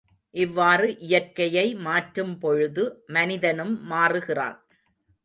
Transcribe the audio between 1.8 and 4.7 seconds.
மாற்றும் பொழுது மனிதனும் மாறுகிறான்.